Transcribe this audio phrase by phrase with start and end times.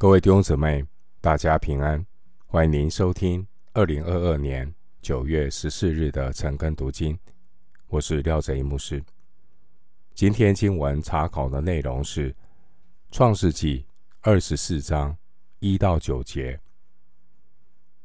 [0.00, 0.86] 各位弟兄姊妹，
[1.20, 2.06] 大家平安！
[2.46, 7.18] 欢迎您收听二零二二年九月十四日的晨更读经。
[7.88, 9.02] 我是廖哲一牧师。
[10.14, 12.32] 今天经文查考的内容是
[13.10, 13.80] 《创世纪》
[14.20, 15.16] 二十四章
[15.58, 16.52] 一到九节。《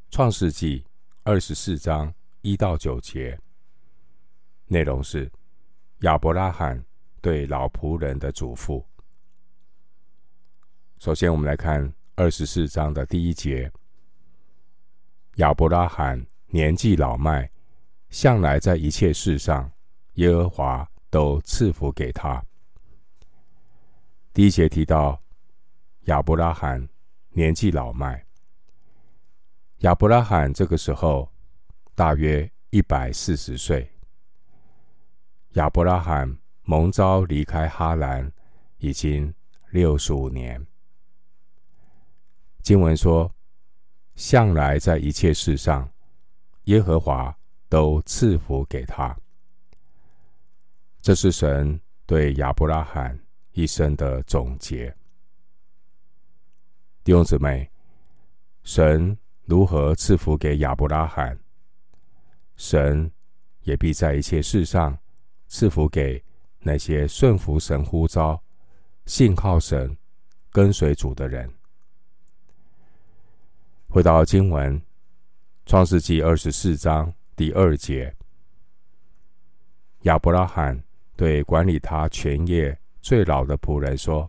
[0.10, 0.80] 创世纪》
[1.22, 3.40] 二十四章一到九节
[4.66, 5.32] 内容是
[6.00, 6.84] 亚伯拉罕
[7.22, 8.84] 对老仆人的嘱咐。
[11.04, 13.70] 首先，我们来看二十四章的第一节。
[15.36, 17.52] 亚伯拉罕年纪老迈，
[18.10, 19.70] 向来在一切事上，
[20.14, 22.42] 耶和华都赐福给他。
[24.34, 25.22] 第一节提到
[26.04, 26.88] 亚伯拉罕
[27.32, 28.26] 年纪老迈。
[29.80, 31.30] 亚伯拉罕这个时候
[31.94, 33.92] 大约一百四十岁。
[35.56, 38.32] 亚伯拉罕蒙召离开哈兰
[38.78, 39.34] 已经
[39.72, 40.66] 六十五年。
[42.64, 43.30] 经文说
[44.16, 45.88] ：“向来在一切事上，
[46.64, 49.16] 耶和华都赐福给他。”
[51.02, 53.20] 这是神对亚伯拉罕
[53.52, 54.96] 一生的总结。
[57.04, 57.70] 弟兄姊妹，
[58.64, 61.38] 神如何赐福给亚伯拉罕，
[62.56, 63.12] 神
[63.64, 64.98] 也必在一切事上
[65.48, 66.24] 赐福给
[66.60, 68.42] 那些顺服神呼召、
[69.06, 69.94] 信靠神、
[70.50, 71.54] 跟随主的人。
[73.94, 74.76] 回到经文，
[75.68, 78.12] 《创世纪》二十四章第二节，
[80.02, 80.84] 亚伯拉罕
[81.16, 84.28] 对管理他全业最老的仆人说：“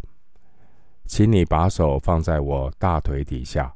[1.09, 3.75] 请你把手放在我大腿底下。”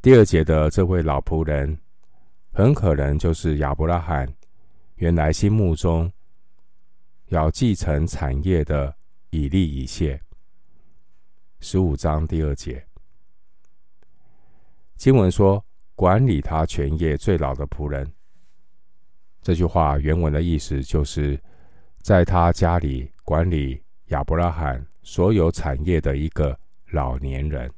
[0.00, 1.76] 第二节的这位老仆人，
[2.52, 4.32] 很可能就是亚伯拉罕
[4.94, 6.08] 原来心目中
[7.26, 8.94] 要继承产业的
[9.30, 10.22] 以利以谢。
[11.58, 12.87] 十五章第二节。
[14.98, 18.12] 经文说：“管理他全业最老的仆人。”
[19.40, 21.40] 这句话原文的意思就是，
[22.02, 26.58] 在他家里管理亚伯拉罕所有产业的一个
[26.90, 27.72] 老年人。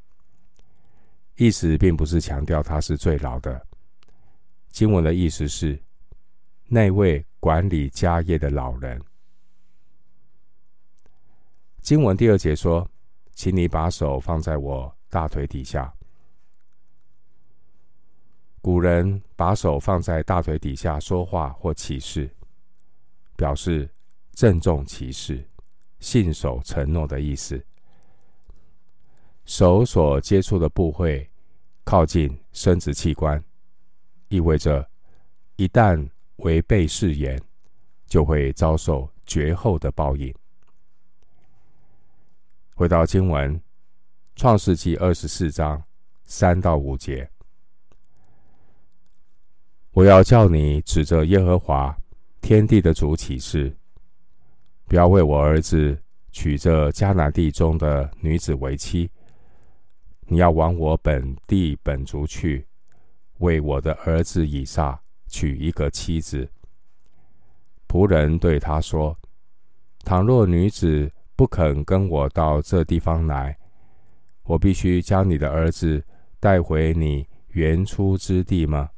[1.37, 3.67] 意思并不是强调他是最老的。
[4.71, 5.79] 经文的意思是，
[6.69, 8.99] 那位管理家业的老人。
[11.83, 12.89] 经文第二节说
[13.37, 15.93] ：“请你把手放在我大腿底下。”
[18.63, 22.31] 古人把手放在大腿底下说话或起誓，
[23.35, 23.89] 表示
[24.33, 25.43] 郑重其事、
[25.99, 27.65] 信守承诺的意思。
[29.47, 31.29] 手所接触的部位
[31.85, 33.43] 靠近生殖器官，
[34.29, 34.87] 意味着
[35.57, 36.07] 一旦
[36.37, 37.41] 违背誓言，
[38.07, 40.33] 就会遭受绝后的报应。
[42.75, 43.57] 回到经文，
[44.37, 45.83] 《创世纪》二十四章
[46.25, 47.29] 三到五节。
[49.93, 51.95] 我要叫你指着耶和华
[52.41, 53.77] 天地的主起誓，
[54.87, 59.11] 不要为我儿子娶这迦南地中的女子为妻。
[60.29, 62.65] 你要往我本地本族去，
[63.39, 66.49] 为我的儿子以撒娶一个妻子。
[67.89, 69.19] 仆人对他说
[70.07, 73.59] ：“倘若女子不肯跟我到这地方来，
[74.45, 76.01] 我必须将你的儿子
[76.39, 78.89] 带回你原初之地吗？”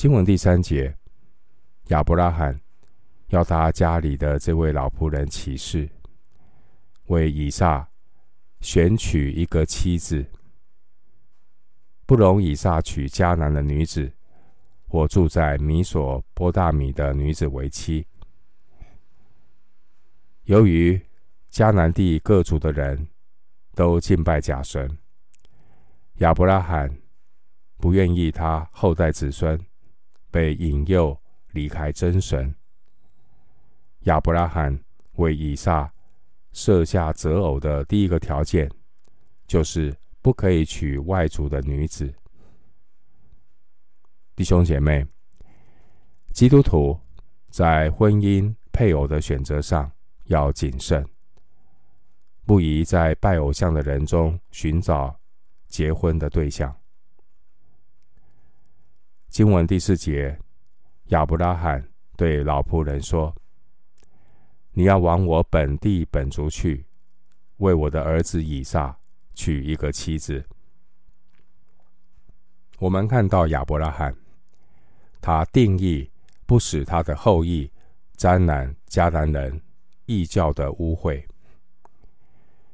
[0.00, 0.96] 经文第三节，
[1.88, 2.58] 亚伯拉罕
[3.26, 5.86] 要他家里的这位老仆人起誓，
[7.08, 7.86] 为以撒
[8.62, 10.24] 选取一个妻子，
[12.06, 14.10] 不容以撒娶迦南的女子，
[14.88, 18.06] 或住在米索波大米的女子为妻。
[20.44, 20.98] 由于
[21.52, 23.06] 迦南地各族的人
[23.74, 24.96] 都敬拜假神，
[26.20, 26.90] 亚伯拉罕
[27.76, 29.62] 不愿意他后代子孙。
[30.30, 31.18] 被引诱
[31.52, 32.54] 离开真神，
[34.00, 34.78] 亚伯拉罕
[35.14, 35.92] 为以撒
[36.52, 38.70] 设下择偶的第一个条件，
[39.46, 42.12] 就是不可以娶外族的女子。
[44.36, 45.06] 弟兄姐妹，
[46.32, 46.98] 基督徒
[47.50, 49.90] 在婚姻配偶的选择上
[50.24, 51.04] 要谨慎，
[52.46, 55.14] 不宜在拜偶像的人中寻找
[55.66, 56.74] 结婚的对象。
[59.30, 60.36] 经文第四节，
[61.10, 63.32] 亚伯拉罕对老仆人说
[64.74, 66.84] ：“你要往我本地本族去，
[67.58, 68.98] 为我的儿子以撒
[69.32, 70.44] 娶一个妻子。”
[72.80, 74.12] 我们看到亚伯拉罕，
[75.20, 76.10] 他定义
[76.44, 77.70] 不使他的后裔
[78.16, 79.62] 沾染迦南人
[80.06, 81.24] 异教的污秽。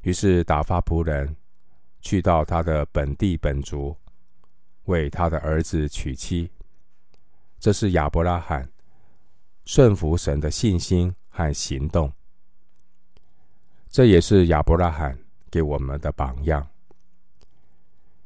[0.00, 1.37] 于是打发仆人
[2.00, 3.94] 去到他的本地本族，
[4.87, 6.50] 为他的儿子娶妻。
[7.61, 8.69] 这是亚伯拉罕
[9.65, 12.12] 顺服神的信心和行动。
[13.88, 15.19] 这也是亚伯拉罕
[15.50, 16.67] 给我们的榜样。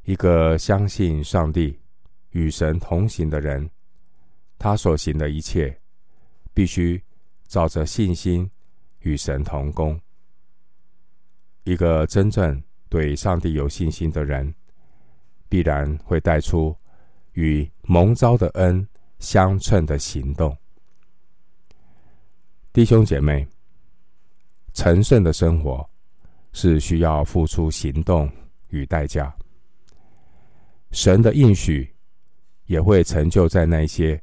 [0.05, 1.79] 一个相信上帝、
[2.31, 3.71] 与神同行的人，
[4.59, 5.79] 他所行的一切，
[6.53, 7.01] 必须
[7.47, 8.51] 照着信心
[9.01, 10.01] 与神同工。
[11.65, 14.53] 一个真正对上帝有信心的人，
[15.51, 16.75] 必然会带出
[17.33, 18.89] 与蒙召的恩
[19.19, 20.57] 相称的行动。
[22.73, 23.47] 弟兄姐妹，
[24.73, 25.87] 成圣的生活
[26.53, 28.31] 是需要付出行动
[28.69, 29.35] 与代价。
[30.93, 31.93] 神的应许
[32.67, 34.23] 也会成就在那些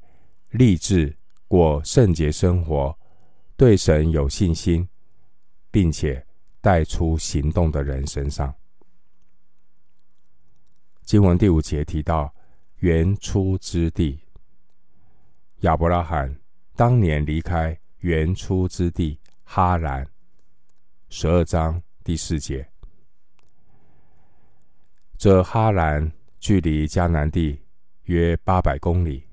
[0.52, 1.16] 立志
[1.48, 2.98] 过圣洁生活、
[3.58, 4.88] 对神有信心，
[5.72, 6.26] 并且
[6.62, 8.54] 带出行动的人身上。
[11.08, 12.30] 经文第五节提到
[12.80, 14.20] 原初之地，
[15.62, 16.38] 亚伯拉罕
[16.76, 20.06] 当年离开原初之地哈兰。
[21.08, 22.70] 十二章第四节，
[25.18, 26.12] 这哈兰
[26.42, 27.58] 距离迦南地
[28.04, 29.24] 约八百公里。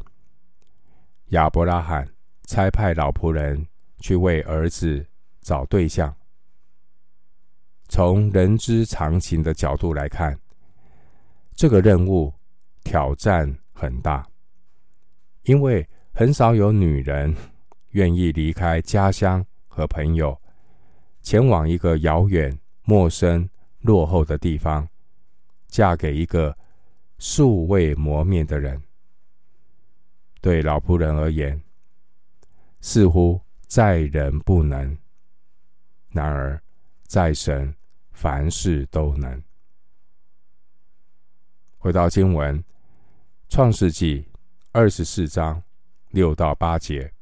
[1.31, 2.09] 亚伯拉罕
[2.45, 3.67] 差派老仆人
[3.99, 5.05] 去为儿子
[5.41, 6.15] 找对象。
[7.89, 10.39] 从人之常情的角度来看，
[11.65, 12.31] 这个任务
[12.83, 14.29] 挑战很大，
[15.45, 17.35] 因为很少有女人
[17.93, 20.39] 愿意离开家乡和朋友，
[21.23, 23.49] 前往一个遥远、陌生、
[23.81, 24.87] 落后的地方，
[25.67, 26.55] 嫁给一个
[27.17, 28.79] 素未磨面的人。
[30.43, 31.59] 对老仆人而言，
[32.83, 34.95] 似乎在人不能；
[36.11, 36.63] 然而，
[37.05, 37.75] 在神，
[38.13, 39.43] 凡事都能。
[41.85, 42.59] 回到经文，
[43.51, 44.23] 《创世纪》
[44.73, 45.63] 二十四章
[46.13, 47.13] 六到八节，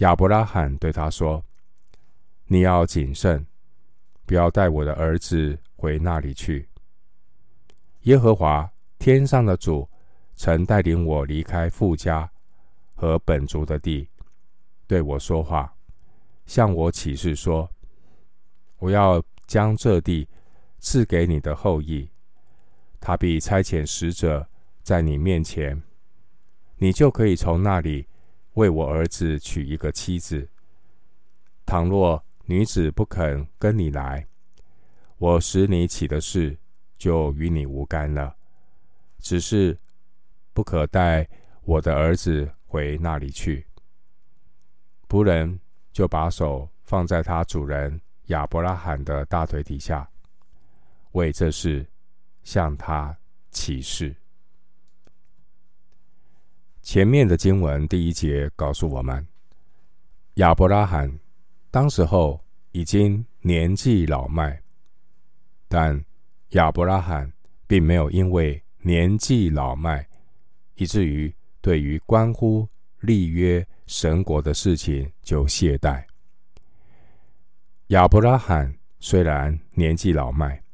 [0.00, 1.42] 亚伯拉罕对他说
[2.44, 3.46] ：“你要谨慎，
[4.26, 6.68] 不要带我的儿子回那里去。
[8.02, 9.88] 耶和华天上的主
[10.34, 12.30] 曾带领我离开富家
[12.94, 14.06] 和本族的地，
[14.86, 15.74] 对我说话，
[16.44, 17.66] 向我起誓说。”
[18.76, 20.28] 我要将这地
[20.80, 22.06] 赐给你的后裔，
[23.00, 24.48] 他必差遣使者
[24.82, 25.82] 在你面前，
[26.76, 28.06] 你就可以从那里
[28.54, 30.48] 为我儿子娶一个妻子。
[31.64, 34.26] 倘若女子不肯跟你来，
[35.18, 36.56] 我使你起的事
[36.96, 38.36] 就与你无干了。
[39.18, 39.78] 只是
[40.52, 41.28] 不可带
[41.62, 43.66] 我的儿子回那里去。
[45.08, 45.58] 仆人
[45.92, 48.00] 就把手放在他主人。
[48.28, 50.06] 亚伯拉罕的大腿底下，
[51.12, 51.86] 为这事
[52.48, 53.14] 向他
[53.50, 54.16] 起誓。
[56.80, 59.28] 前面的经文第一节告诉我们，
[60.36, 61.18] 亚伯拉罕
[61.70, 62.42] 当时候
[62.72, 64.62] 已经年纪老迈，
[65.68, 66.02] 但
[66.52, 67.30] 亚伯拉罕
[67.66, 70.08] 并没有因为年纪老迈，
[70.76, 71.30] 以至于
[71.60, 72.66] 对于关乎
[73.00, 76.02] 立约神国的事情就懈怠。
[77.88, 80.64] 亚伯拉罕虽然年纪老迈，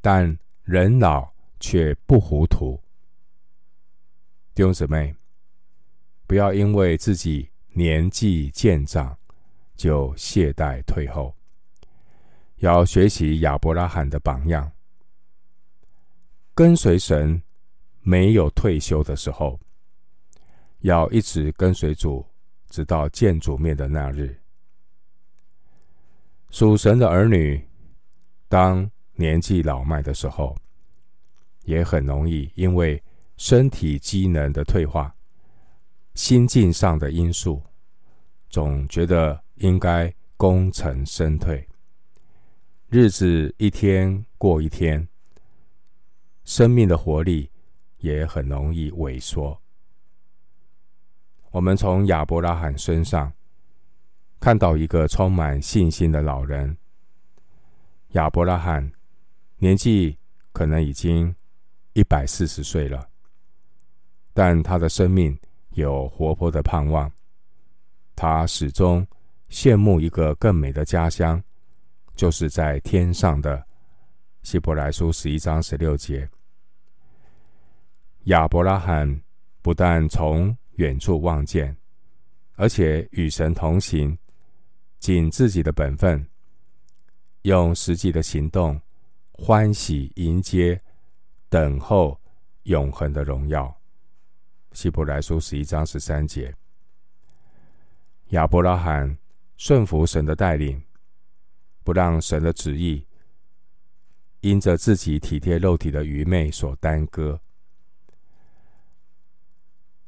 [0.00, 1.28] 但人老
[1.58, 2.80] 却不糊涂。
[4.54, 5.14] 弟兄姊妹，
[6.26, 9.16] 不要因为自己年纪渐长
[9.74, 11.34] 就懈怠退后，
[12.56, 14.70] 要学习亚伯拉罕的榜样，
[16.54, 17.42] 跟随神
[18.02, 19.58] 没有退休的时候，
[20.80, 22.24] 要一直跟随主，
[22.68, 24.38] 直到见主面的那日。
[26.50, 27.66] 属神的儿女，
[28.48, 28.88] 当
[29.22, 30.56] 年纪老迈的时候，
[31.62, 33.00] 也很容易因为
[33.36, 35.14] 身体机能的退化、
[36.14, 37.62] 心境上的因素，
[38.50, 41.64] 总觉得应该功成身退，
[42.88, 45.06] 日子一天过一天，
[46.44, 47.48] 生命的活力
[47.98, 49.56] 也很容易萎缩。
[51.52, 53.32] 我们从亚伯拉罕身上。
[54.42, 56.76] 看到一个充满信心的老人，
[58.14, 58.90] 亚伯拉罕，
[59.62, 60.18] 年纪
[60.50, 61.32] 可能已经
[61.92, 63.08] 一百四十岁了，
[64.34, 65.38] 但他的生命
[65.74, 67.08] 有活泼的盼望。
[68.16, 69.06] 他始终
[69.50, 71.40] 羡慕一个更美的家乡，
[72.16, 73.64] 就是在天上的。
[74.42, 76.28] 希伯来书十一章十六节，
[78.24, 79.22] 亚伯拉罕
[79.62, 81.76] 不但从远处望见，
[82.56, 84.18] 而且与神同行。
[84.98, 86.26] 尽自己的本分，
[87.42, 88.80] 用实际的行动
[89.32, 90.80] 欢喜迎接、
[91.48, 92.20] 等候
[92.64, 93.74] 永恒的荣耀。
[94.72, 96.54] 希伯来书十一章十三节，
[98.28, 99.18] 亚伯拉罕
[99.56, 100.82] 顺服神的带领，
[101.82, 103.04] 不让神的旨意
[104.40, 107.40] 因着自己体贴肉体的愚昧所耽搁。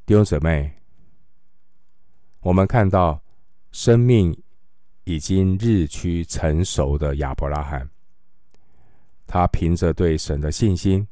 [0.07, 0.73] 弟兄姊妹，
[2.41, 3.23] 我们看到
[3.73, 4.39] 生命
[5.05, 7.91] 已经日趋成熟的亚伯拉罕，
[9.27, 11.07] 他凭着对神的信心，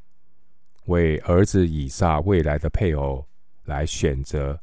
[0.86, 3.26] 为儿子以撒未来的配偶。
[3.64, 4.60] 来选择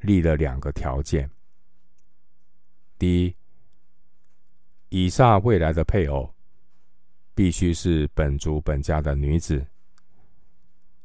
[0.00, 1.30] 立了两个条件：
[2.98, 3.34] 第一，
[4.90, 6.34] 以撒未来的配偶
[7.34, 9.66] 必须是本族本家的女子。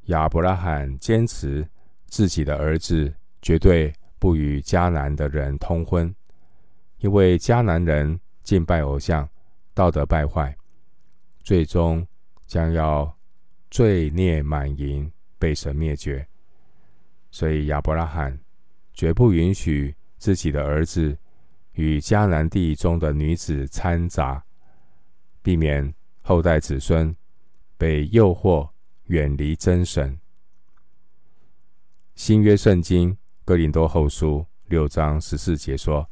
[0.08, 1.66] 亚伯拉罕坚持
[2.08, 6.14] 自己的儿子绝对不与迦南的人通婚，
[6.98, 9.28] 因为迦南人敬拜偶像，
[9.74, 10.54] 道德败坏，
[11.44, 12.06] 最终
[12.48, 13.18] 将要
[13.70, 16.26] 罪孽满盈，被神灭绝。
[17.32, 18.40] 所以亚伯拉罕
[18.94, 21.18] 绝不允许自己的儿子
[21.74, 24.44] 与迦南地中的女子掺杂，
[25.42, 27.16] 避免后代子孙
[27.78, 28.70] 被诱惑
[29.06, 30.20] 远离真神。
[32.16, 36.08] 新约圣经哥林多后书六章十四节说：“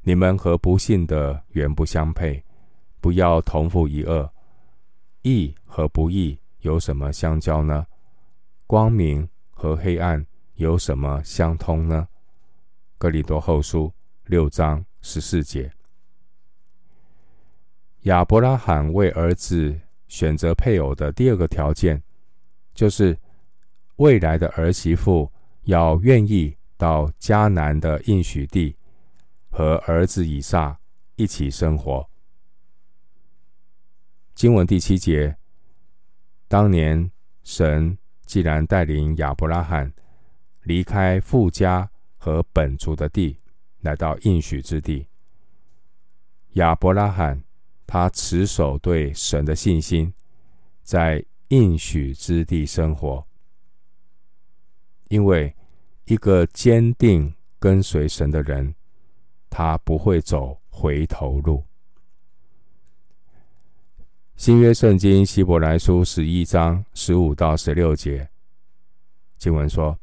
[0.00, 2.42] 你们和不信的原不相配，
[3.06, 4.28] 不要同负一轭。
[5.22, 7.86] 义和不义有什么相交呢？
[8.66, 12.08] 光明。”和黑暗有什么相通呢？
[12.98, 13.92] 格里多后书
[14.24, 15.70] 六章十四节。
[18.02, 22.02] 亚伯拉罕为儿子选择配偶的第二个条件，
[22.74, 23.16] 就是
[23.96, 25.32] 未来的儿媳妇
[25.62, 28.76] 要愿意到迦南的应许地，
[29.48, 30.78] 和儿子以撒
[31.14, 32.06] 一起生活。
[34.36, 35.34] 经文第七节，
[36.46, 37.10] 当年
[37.42, 37.96] 神。
[38.26, 39.90] 既然带领亚伯拉罕
[40.64, 43.38] 离开父家和本族的地，
[43.82, 45.06] 来到应许之地，
[46.54, 47.40] 亚伯拉罕
[47.86, 50.12] 他持守对神的信心，
[50.82, 53.24] 在应许之地生活。
[55.08, 55.54] 因为
[56.06, 58.74] 一个坚定跟随神的人，
[59.48, 61.64] 他不会走回头路。
[64.36, 68.28] 新约圣经希伯来书十一章十五到十六节
[69.38, 69.98] 经文说：“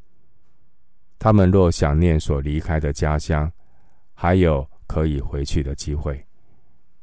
[1.20, 3.50] 他们若想念所离开的家乡，
[4.16, 6.26] 还有可以回去的机会，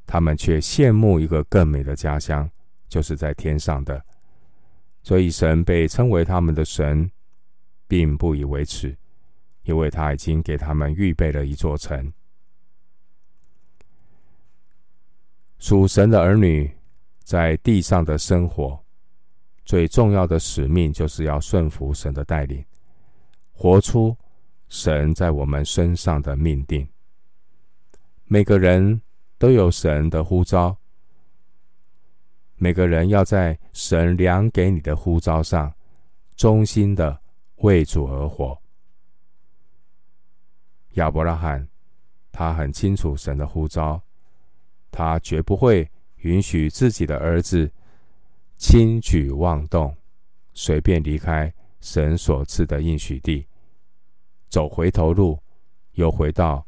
[0.08, 2.50] 他们却羡慕一个更美的家乡，
[2.88, 4.04] 就是在天上的。
[5.04, 7.08] 所以神被称为他们的神，
[7.86, 8.94] 并不以为耻，
[9.62, 12.12] 因为他已经给他们预备了一座城。
[15.60, 16.68] 属神的儿女。”
[17.30, 18.76] 在地上的生活，
[19.64, 22.64] 最重要的使命就是要顺服神的带领，
[23.52, 24.16] 活出
[24.68, 26.84] 神在我们身上的命定。
[28.24, 29.00] 每个人
[29.38, 30.76] 都有神的呼召，
[32.56, 35.72] 每个人要在神量给你的呼召上，
[36.34, 37.16] 忠心的
[37.58, 38.60] 为主而活。
[40.94, 41.68] 亚伯拉罕，
[42.32, 44.02] 他很清楚神的呼召，
[44.90, 45.88] 他绝不会。
[46.20, 47.70] 允许自己的儿子
[48.56, 49.96] 轻举妄动，
[50.52, 53.46] 随便离开神所赐的应许地，
[54.48, 55.38] 走回头路，
[55.92, 56.66] 又回到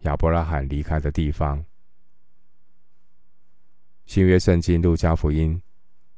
[0.00, 1.62] 亚伯拉罕离开的地方。
[4.06, 5.60] 新约圣经路加福音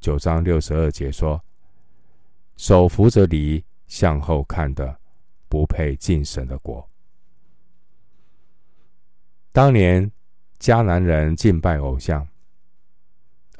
[0.00, 1.42] 九章六十二节说
[2.56, 4.98] ：“手扶着犁向后看的，
[5.48, 6.88] 不配进神的国。”
[9.50, 10.10] 当年
[10.58, 12.26] 迦南人敬拜偶像。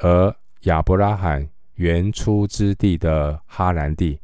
[0.05, 4.19] 而亚伯拉罕原出之地的哈兰地，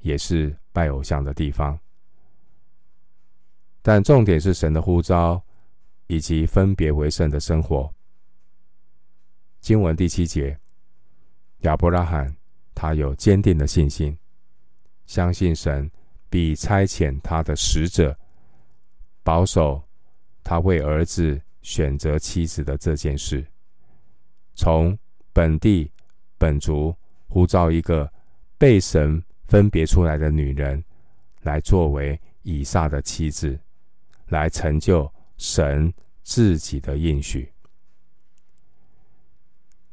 [0.00, 1.78] 也是拜偶像的地方。
[3.80, 5.40] 但重点是神的呼召，
[6.08, 7.88] 以及分别为圣的生活。
[9.60, 10.58] 经文第七节，
[11.60, 12.36] 亚伯拉罕
[12.74, 14.18] 他有坚定的信心，
[15.06, 15.88] 相信神
[16.28, 18.18] 必差遣他的使者，
[19.22, 19.80] 保守
[20.42, 23.46] 他为儿子选择妻子的这件事。
[24.56, 24.98] 从
[25.32, 25.90] 本地
[26.38, 26.94] 本族
[27.28, 28.10] 呼召一个
[28.58, 30.82] 被神分别出来的女人，
[31.42, 33.58] 来作为以撒的妻子，
[34.28, 37.52] 来成就神自己的应许。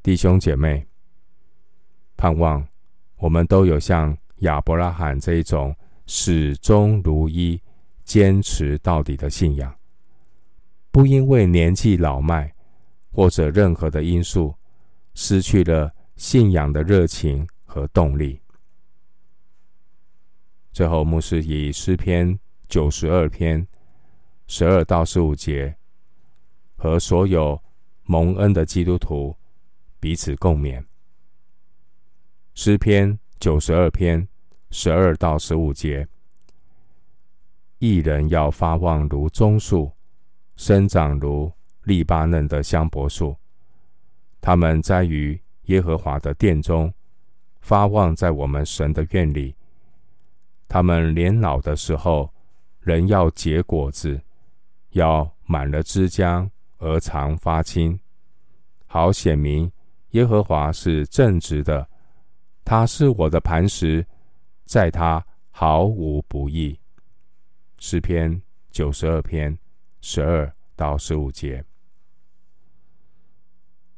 [0.01, 0.85] 弟兄姐妹，
[2.15, 2.65] 盼望
[3.17, 5.75] 我们都有像亚伯拉罕这一种
[6.05, 7.61] 始终如一、
[8.03, 9.75] 坚持到底的信仰，
[10.91, 12.53] 不因为年纪老迈
[13.11, 14.55] 或者任何的因素，
[15.19, 18.39] 失去了信仰的热情和动力。
[20.71, 23.67] 最后，牧师以诗篇九十二篇
[24.45, 25.75] 十二到十五节，
[26.75, 27.59] 和所有
[28.03, 29.35] 蒙恩的基督徒
[29.99, 30.85] 彼此共勉。
[32.53, 34.27] 诗篇九十二篇
[34.69, 36.07] 十二到十五节：
[37.79, 39.91] 一人要发旺如棕树，
[40.55, 41.51] 生长如
[41.85, 43.35] 利巴嫩的香柏树。
[44.47, 46.89] 他们栽于耶和华的殿中，
[47.59, 49.53] 发旺在我们神的院里。
[50.69, 52.33] 他们年老的时候，
[52.79, 54.17] 仍要结果子，
[54.91, 57.99] 要满了枝浆而常发青，
[58.85, 59.69] 好显明
[60.11, 61.85] 耶和华是正直的，
[62.63, 64.07] 他是我的磐石，
[64.63, 66.79] 在他毫无不义。
[67.79, 69.59] 诗篇九十二篇
[69.99, 71.61] 十二到十五节。